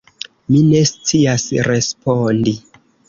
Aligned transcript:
Mi 0.53 0.61
ne 0.69 0.79
scias 0.91 1.45
respondi. 1.69 2.57